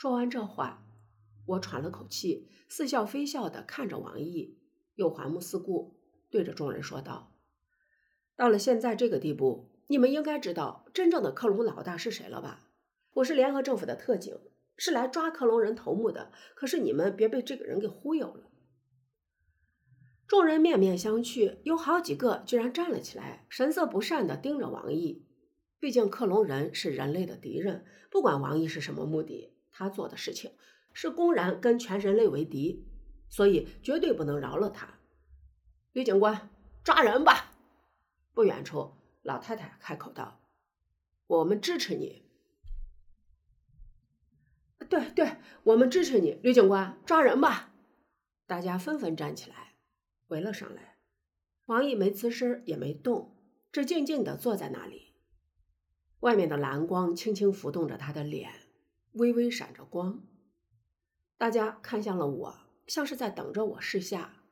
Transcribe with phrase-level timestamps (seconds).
[0.00, 0.82] 说完这话，
[1.44, 4.56] 我喘了口气，似笑非笑的看着王毅，
[4.94, 7.34] 又环目四顾，对着众人说道
[8.34, 12.70] ：“到了现在这个地步，你们应该知道真正的克隆老大是谁了吧？
[13.12, 14.34] 我是联合政府的特警，
[14.78, 16.32] 是来抓克隆人头目的。
[16.54, 18.48] 可是你们别被这个人给忽悠了。”
[20.26, 25.26] 众人面面相觑，有好几个居然站了起来，神色不善的盯着王毅。
[25.78, 29.58] 毕竟克隆人是人类的敌人，不管王毅是什么目的。
[29.80, 30.52] 他做的事情
[30.92, 32.86] 是公然跟全人类为敌，
[33.30, 34.98] 所以绝对不能饶了他。
[35.92, 36.50] 李警官，
[36.84, 37.54] 抓人吧！
[38.34, 40.42] 不远处，老太太开口道
[41.28, 42.28] ：“我们支持你。”
[44.90, 47.72] 对对，我们支持你，吕警官，抓人吧！
[48.46, 49.76] 大家纷纷站起来，
[50.26, 50.98] 围了上来。
[51.64, 53.34] 王毅没吱声，也没动，
[53.72, 55.14] 只静静的坐在那里。
[56.18, 58.59] 外面的蓝光轻轻浮动着他的脸。
[59.14, 60.22] 微微闪着光，
[61.36, 64.44] 大家看向了我，像是在等着我示下。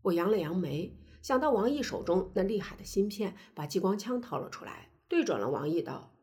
[0.00, 6.16] 我扬了扬眉，想到王毅手中那厉害的芯片，把激光枪掏了出来，对准了王毅道：“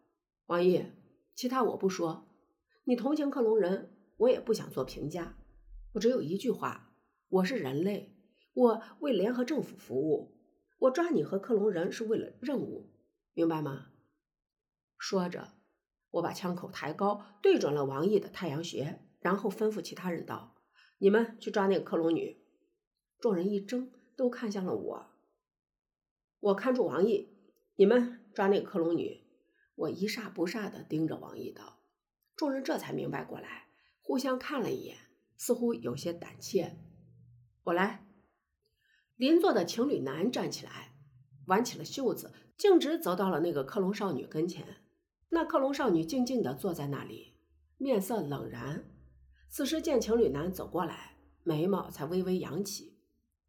[0.47, 0.83] 王毅，
[1.35, 2.27] 其他我不说，
[2.85, 5.37] 你同情克隆人，我也不想做评价。
[5.93, 6.91] 我只有一句话：
[7.29, 8.15] 我是人类，
[8.53, 10.35] 我为联合政府服务，
[10.79, 12.89] 我抓你和克隆人是为了任务，
[13.35, 13.91] 明白吗？”
[14.97, 15.58] 说着。
[16.11, 20.55] 我把枪口抬高，对准了王毅的太阳穴，然后吩咐其他人道
[20.99, 22.43] ：“你们去抓那个克隆女。”
[23.19, 25.07] 众人一怔，都看向了我。
[26.39, 27.37] 我看住王毅
[27.75, 29.25] ：“你们抓那个克隆女。”
[29.75, 31.79] 我一煞不煞的盯着王毅道
[32.35, 33.67] ：“众人这才明白过来，
[34.01, 34.97] 互相看了一眼，
[35.37, 36.77] 似乎有些胆怯。”
[37.63, 38.05] 我来。
[39.15, 40.93] 邻座的情侣男站起来，
[41.47, 44.77] 挽起了袖子，径直走到了那个克隆少女跟前。
[45.29, 47.35] 那克隆少女静静地坐在那里，
[47.77, 48.91] 面色冷然。
[49.47, 52.99] 此时见情侣男走过来，眉毛才微微扬起，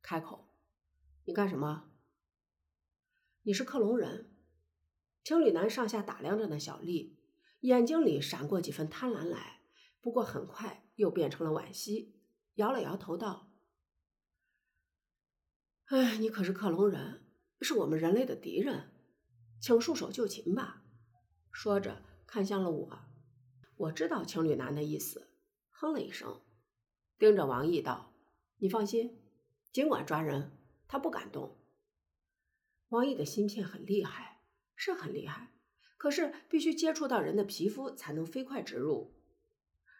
[0.02, 0.48] 开口
[1.24, 1.90] ：“你干什么
[3.44, 4.34] ？”“你是克隆人。”
[5.24, 7.18] 情侣男上下打量着那小丽，
[7.60, 9.60] 眼睛里闪过几分贪婪来，
[10.00, 12.14] 不过很快又变成了惋惜，
[12.54, 13.52] 摇了摇头道
[15.88, 17.26] ：“哎，你可是克隆人，
[17.60, 18.92] 是我们人类的敌人，
[19.60, 20.84] 请束手就擒吧。”
[21.50, 22.98] 说着，看向了我。
[23.76, 25.28] 我知道情侣男的意思，
[25.70, 26.40] 哼了一声，
[27.18, 28.12] 盯着王毅道
[28.58, 29.18] ：“你放心，
[29.72, 30.52] 尽管抓人，
[30.86, 31.56] 他不敢动。”
[32.90, 34.42] 王毅的芯片很厉害，
[34.74, 35.52] 是很厉害，
[35.96, 39.14] 可是必须接触到人的皮肤才能飞快植入。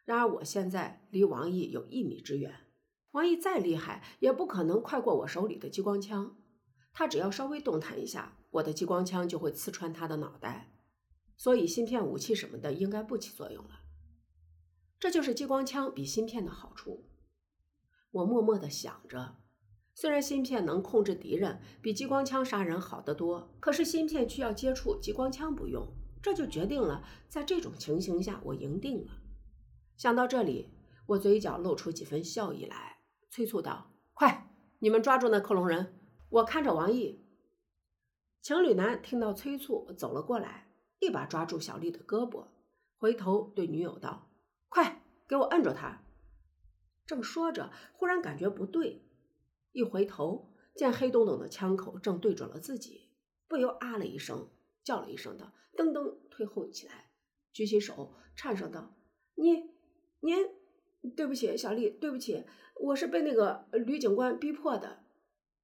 [0.04, 2.66] 然而我现在离王毅有一米之远，
[3.12, 6.36] 王毅再厉害，也不可能快过我手里的激光枪。
[6.92, 10.72] 他只要稍微动弹一下，我的激光枪就会刺穿他的脑袋。
[11.40, 13.80] 所以芯片武器什么的应该不起作用了，
[14.98, 17.08] 这就是激光枪比芯片的好处。
[18.10, 19.38] 我默默的想着，
[19.94, 25.88] 虽然芯片能控制敌人，比激光枪杀人好得多，可是芯片需要接触，激光枪不用，
[26.22, 29.22] 这就决定了在这种情形下我赢定了。
[29.96, 30.74] 想到这里，
[31.06, 32.98] 我嘴角露出几分笑意来，
[33.30, 37.24] 催促道：“快，你们抓住那克隆人，我看着王毅。”
[38.42, 40.66] 情侣男听到催促，走了过来。
[41.00, 42.46] 一把抓住小丽的胳膊，
[42.96, 44.30] 回头对女友道
[44.70, 46.04] ：“快给我摁住他！”
[47.04, 49.02] 正说着，忽然感觉不对，
[49.72, 53.08] 一回头见黑洞洞的枪口正对准了自己，
[53.48, 54.48] 不由啊了一声，
[54.84, 57.10] 叫了一声的，噔噔退后起来，
[57.52, 58.94] 举起手，颤声道
[59.34, 59.70] ：“你，
[60.20, 60.36] 您，
[61.16, 62.44] 对不起，小丽，对不起，
[62.76, 65.02] 我是被那个吕警官逼迫的。”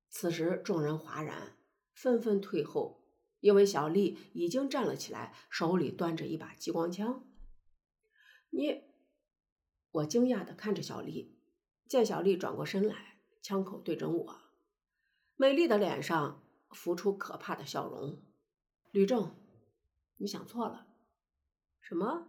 [0.09, 1.57] 此时众人哗然，
[1.93, 3.06] 纷纷退后。
[3.41, 7.25] 因为小丽已经站了起来，手里端着一把激光枪。
[8.51, 8.83] 你，
[9.91, 11.39] 我惊讶的看着小丽，
[11.89, 14.37] 见小丽转过身来，枪口对准我，
[15.37, 18.23] 美丽的脸上浮出可怕的笑容。
[18.91, 19.35] 吕正，
[20.17, 20.87] 你想错了。
[21.81, 22.29] 什么？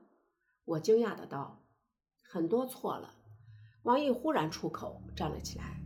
[0.65, 1.63] 我惊讶的道。
[2.21, 3.15] 很多错了。
[3.83, 5.81] 王毅忽然出口，站了起来。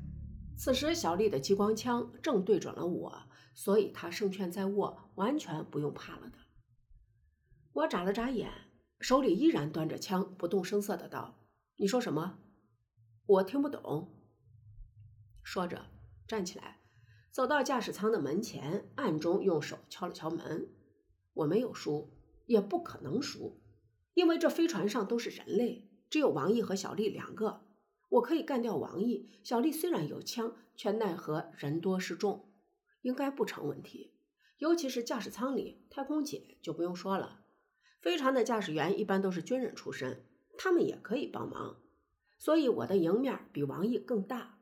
[0.58, 3.30] 此时小丽的激光枪正对准了我。
[3.54, 6.38] 所以他胜券在握，完全不用怕了的。
[7.74, 8.52] 我眨了眨眼，
[9.00, 11.40] 手里依然端着枪，不动声色的道
[11.78, 12.40] ：“你说什么？
[13.26, 14.14] 我听不懂。”
[15.44, 15.88] 说着
[16.28, 16.82] 站起来，
[17.32, 20.70] 走到驾驶舱的门前，暗中用手敲了敲门。
[21.34, 22.14] 我没有输，
[22.46, 23.62] 也不可能输，
[24.14, 27.66] 因为这飞船上都是人类，只有王毅和小丽两个。
[28.10, 32.51] 我可以干掉王毅，小丽虽然有枪，却奈何人多势众。
[33.02, 34.12] 应该不成问题，
[34.58, 37.42] 尤其是驾驶舱里，太空姐就不用说了。
[38.00, 40.26] 飞船的驾驶员一般都是军人出身，
[40.58, 41.78] 他们也可以帮忙，
[42.38, 44.61] 所以我的赢面比王毅更大。